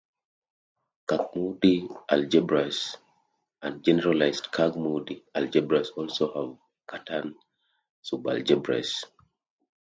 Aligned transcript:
Kac-Moody 1.07 1.87
algebras 2.13 2.97
and 3.61 3.83
generalized 3.83 4.51
Kac-Moody 4.51 5.23
algebras 5.35 5.89
also 5.95 6.25
have 6.33 6.57
Cartan 6.87 7.35
subalgebras. 8.03 9.03